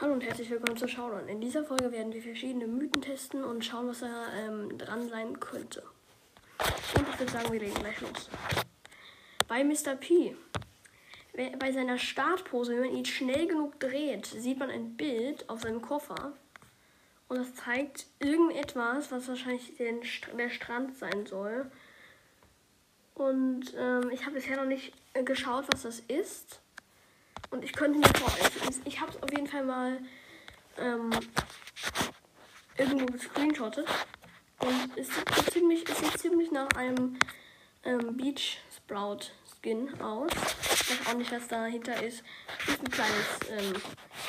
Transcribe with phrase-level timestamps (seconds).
[0.00, 1.28] Hallo und herzlich willkommen zu Showdown.
[1.28, 5.38] In dieser Folge werden wir verschiedene Mythen testen und schauen, was da ähm, dran sein
[5.38, 5.82] könnte.
[6.96, 8.30] Und ich würde sagen, wir legen gleich los.
[9.46, 9.96] Bei Mr.
[9.96, 10.34] P.
[11.58, 15.82] Bei seiner Startpose, wenn man ihn schnell genug dreht, sieht man ein Bild auf seinem
[15.82, 16.32] Koffer.
[17.28, 20.00] Und das zeigt irgendetwas, was wahrscheinlich den,
[20.38, 21.70] der Strand sein soll.
[23.12, 26.62] Und ähm, ich habe bisher noch nicht äh, geschaut, was das ist.
[27.50, 29.98] Und ich könnte mir vorstellen, ich, habe es auf jeden Fall mal
[30.78, 31.10] ähm,
[32.76, 33.86] irgendwo gescreenshottet.
[34.60, 37.18] Und es sieht ziemlich, es sieht ziemlich nach einem
[37.84, 40.30] ähm, Beach Sprout Skin aus.
[40.62, 42.22] Ich weiß auch nicht, was dahinter ist.
[42.66, 43.74] Ist ein kleines ähm,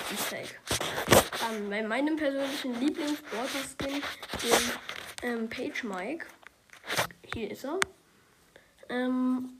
[0.10, 0.56] Mistake.
[1.40, 3.20] Dann bei meinem persönlichen lieblings
[3.78, 4.02] Skin,
[4.42, 4.72] den
[5.22, 6.26] ähm, Page Mike.
[7.34, 7.80] Hier ist er.
[8.90, 9.58] Ähm,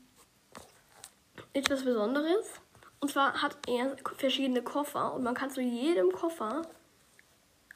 [1.54, 2.48] etwas Besonderes.
[3.02, 6.62] Und zwar hat er verschiedene Koffer und man kann zu jedem Koffer,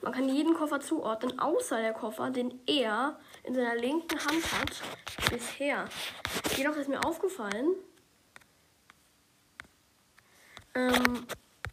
[0.02, 4.84] man kann jeden Koffer zuordnen, außer der Koffer, den er in seiner linken Hand hat,
[5.32, 5.90] bisher.
[6.56, 7.74] Jedoch ist mir aufgefallen,
[10.76, 11.26] ähm,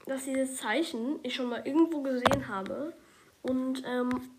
[0.06, 2.94] dass dieses Zeichen ich schon mal irgendwo gesehen habe.
[3.42, 4.30] Und ähm,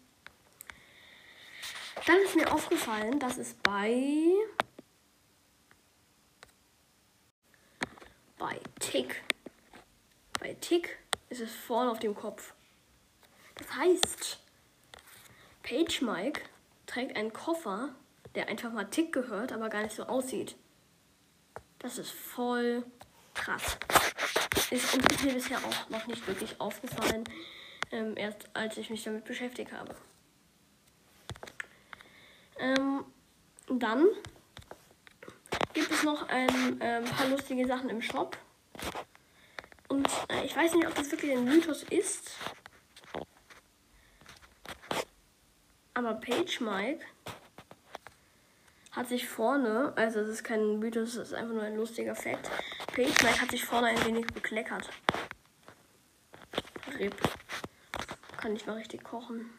[2.07, 4.33] dann ist mir aufgefallen, dass es bei
[8.39, 8.59] bei
[8.93, 9.23] Tick.
[10.39, 10.99] Bei Tick
[11.29, 12.53] ist es vorne auf dem Kopf.
[13.55, 14.39] Das heißt,
[15.63, 16.41] Page Mike
[16.85, 17.89] trägt einen Koffer,
[18.35, 20.55] der einfach mal Tick gehört, aber gar nicht so aussieht.
[21.79, 22.85] Das ist voll
[23.33, 23.79] krass.
[24.69, 27.23] Ist, und ist mir bisher auch noch nicht wirklich aufgefallen,
[27.91, 29.95] ähm, erst als ich mich damit beschäftigt habe.
[32.59, 33.05] Ähm,
[33.69, 34.05] dann
[35.73, 38.37] gibt es noch ein äh, paar lustige Sachen im Shop.
[39.93, 42.31] Und äh, ich weiß nicht, ob das wirklich ein Mythos ist.
[45.93, 47.05] Aber Page Mike
[48.89, 52.49] hat sich vorne, also das ist kein Mythos, das ist einfach nur ein lustiger Fakt.
[52.87, 54.89] Page Mike hat sich vorne ein wenig bekleckert.
[56.97, 57.15] Rip.
[58.37, 59.53] Kann nicht mal richtig kochen.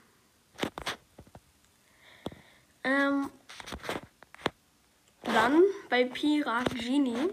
[2.83, 3.31] Ähm,
[5.23, 7.31] dann bei Pirat Genie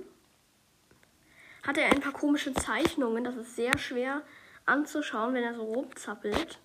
[1.63, 3.23] hat er ein paar komische Zeichnungen.
[3.23, 4.21] Das ist sehr schwer
[4.65, 6.59] anzuschauen, wenn er so rumzappelt.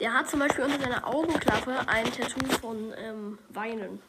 [0.00, 4.02] Der hat zum Beispiel unter seiner Augenklappe ein Tattoo von ähm, Weinen.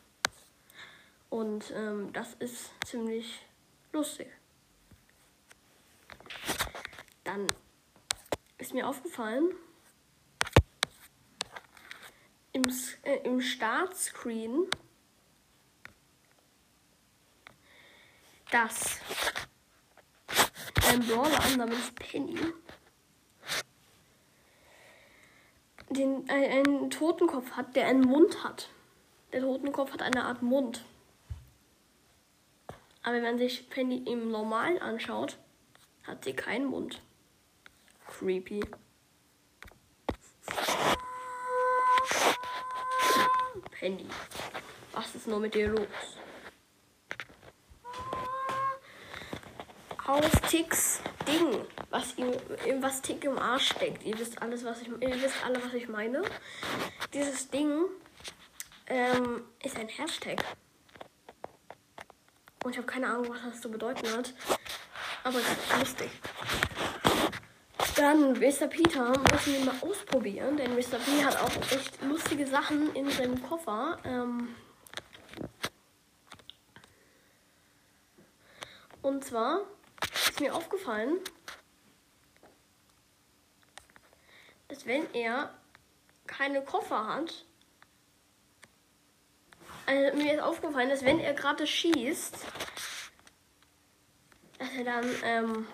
[1.29, 3.45] Und ähm, das ist ziemlich
[3.91, 4.27] lustig.
[7.23, 7.47] Dann
[8.57, 9.51] ist mir aufgefallen,
[12.53, 12.63] im,
[13.03, 14.67] äh, im Startscreen
[18.53, 18.99] dass
[20.87, 22.37] ein Brawler namens Penny
[25.89, 28.69] den, einen Totenkopf hat, der einen Mund hat.
[29.31, 30.85] Der Totenkopf hat eine Art Mund.
[33.01, 35.39] Aber wenn man sich Penny im Normalen anschaut,
[36.03, 37.01] hat sie keinen Mund.
[38.07, 38.61] Creepy.
[43.71, 44.05] Penny,
[44.91, 46.12] was ist nur mit dir los?
[50.13, 52.31] Aus Ticks Ding, was ihm,
[52.81, 54.03] was Tick im Arsch steckt.
[54.03, 56.21] Ihr wisst alles, was ich, ihr wisst alle, was ich meine.
[57.13, 57.85] Dieses Ding
[58.87, 60.43] ähm, ist ein Hashtag.
[62.63, 64.33] Und ich habe keine Ahnung, was das zu bedeuten hat.
[65.23, 66.11] Aber es ist lustig.
[67.95, 68.67] Dann Mr.
[68.67, 70.99] Peter müssen wir mal ausprobieren, denn Mr.
[70.99, 73.97] P hat auch echt lustige Sachen in seinem Koffer.
[74.03, 74.55] Ähm
[79.01, 79.61] und zwar
[80.33, 81.19] ist mir aufgefallen,
[84.67, 85.53] dass wenn er
[86.25, 87.45] keine Koffer hat,
[89.85, 92.47] also mir ist aufgefallen, dass wenn er gerade schießt,
[94.57, 95.67] dass er dann, ähm,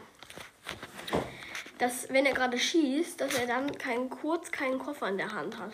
[1.78, 5.58] dass wenn er gerade schießt, dass er dann keinen kurz keinen Koffer in der Hand
[5.58, 5.72] hat.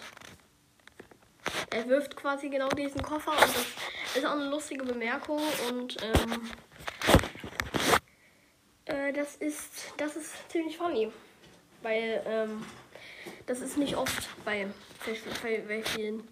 [1.72, 6.52] Er wirft quasi genau diesen Koffer und das ist auch eine lustige Bemerkung und ähm,
[9.06, 11.12] äh, das ist, das ist ziemlich funny.
[11.82, 12.66] Weil, ähm,
[13.46, 14.68] das ist nicht oft bei,
[15.44, 16.28] bei, bei vielen.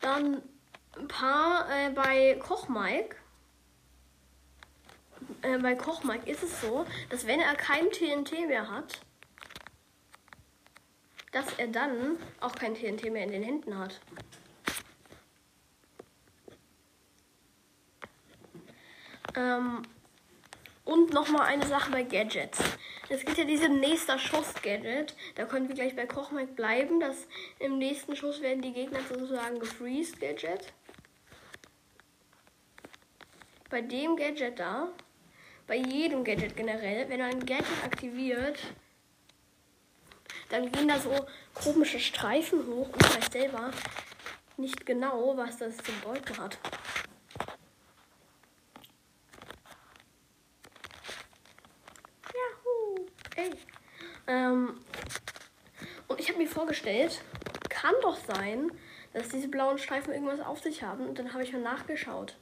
[0.00, 0.42] Dann
[0.96, 3.16] ein paar äh, bei Koch Mike.
[5.42, 9.00] Äh, bei Koch Mike ist es so, dass wenn er kein TNT mehr hat,
[11.32, 14.00] dass er dann auch kein TNT mehr in den Händen hat.
[19.36, 19.82] Ähm,
[20.84, 22.58] Und nochmal eine Sache bei Gadgets.
[23.08, 25.14] Es gibt ja diese nächster Schuss-Gadget.
[25.34, 27.00] Da können wir gleich bei Kochmike bleiben.
[27.00, 27.26] Das
[27.58, 30.72] im nächsten Schuss werden die Gegner sozusagen gefreezed Gadget.
[33.70, 34.88] Bei dem Gadget da,
[35.66, 38.58] bei jedem Gadget generell, wenn ein Gadget aktiviert,
[40.50, 43.70] dann gehen da so komische Streifen hoch und ich weiß selber
[44.56, 46.58] nicht genau, was das zu bedeuten hat.
[52.32, 53.06] Juhu!
[53.36, 53.50] Ey.
[54.26, 54.80] Ähm,
[56.08, 57.20] und ich habe mir vorgestellt,
[57.68, 58.72] kann doch sein,
[59.12, 61.06] dass diese blauen Streifen irgendwas auf sich haben.
[61.06, 62.34] Und dann habe ich mal nachgeschaut.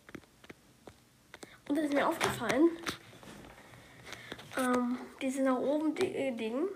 [1.69, 2.71] Und dann ist mir aufgefallen,
[4.57, 6.69] ähm, diese nach oben die, Ding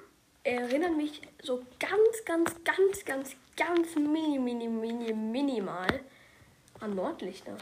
[0.42, 6.00] erinnern mich so ganz, ganz, ganz, ganz, ganz mini, mini, mini, minimal
[6.80, 7.56] an Nordlichter.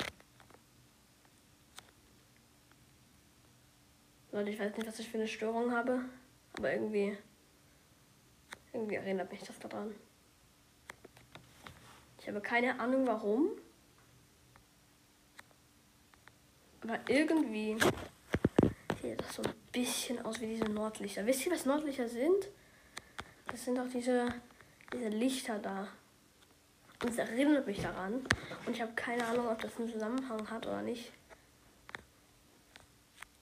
[4.32, 6.00] Leute, ich weiß nicht, was ich für eine Störung habe,
[6.56, 7.18] aber irgendwie,
[8.74, 9.94] irgendwie erinnert mich das daran.
[12.18, 13.50] Ich habe keine Ahnung warum.
[16.82, 17.78] Aber irgendwie
[19.00, 21.24] sieht das so ein bisschen aus wie diese Nordlichter.
[21.24, 22.48] Wisst ihr, was Nordlichter sind?
[23.46, 24.28] Das sind doch diese,
[24.92, 25.88] diese Lichter da.
[27.02, 28.26] Und es erinnert mich daran.
[28.66, 31.12] Und ich habe keine Ahnung, ob das einen Zusammenhang hat oder nicht.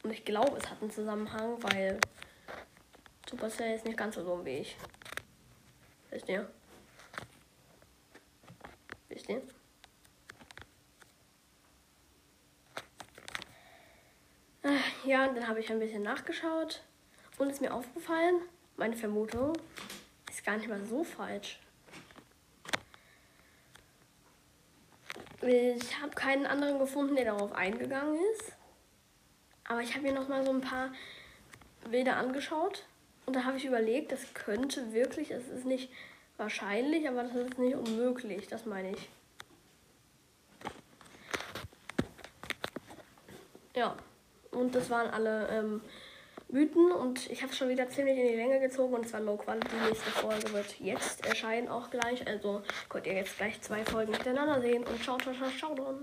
[0.02, 2.00] Und ich glaube, es hat einen Zusammenhang, weil
[3.28, 4.76] Supercell ist nicht ganz so dumm wie ich.
[6.12, 6.46] Wisst ihr?
[9.08, 9.40] Wisst ihr?
[14.62, 16.82] Äh, ja, dann habe ich ein bisschen nachgeschaut
[17.38, 18.42] und ist mir aufgefallen,
[18.76, 19.54] meine Vermutung
[20.30, 21.58] ist gar nicht mal so falsch.
[25.40, 28.52] Ich habe keinen anderen gefunden, der darauf eingegangen ist.
[29.64, 30.92] Aber ich habe mir noch mal so ein paar
[31.90, 32.84] Bilder angeschaut
[33.26, 35.90] und da habe ich überlegt, das könnte wirklich, es ist nicht
[36.36, 39.08] wahrscheinlich, aber das ist nicht unmöglich, das meine ich.
[43.74, 43.96] Ja,
[44.50, 45.80] und das waren alle ähm,
[46.48, 49.36] Mythen und ich habe es schon wieder ziemlich in die Länge gezogen und zwar Low
[49.38, 49.68] Quality.
[49.68, 54.12] Die nächste Folge wird jetzt erscheinen auch gleich, also könnt ihr jetzt gleich zwei Folgen
[54.12, 56.02] miteinander sehen und ciao, ciao, ciao, ciao.